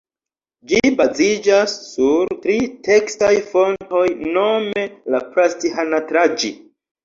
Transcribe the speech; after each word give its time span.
Ĝi 0.69 0.79
baziĝas 1.01 1.75
sur 1.89 2.33
tri 2.47 2.57
tekstaj 2.89 3.31
fontoj 3.53 4.03
nome 4.41 4.89
la 5.17 5.23
"Prasthanatraĝi". 5.39 6.57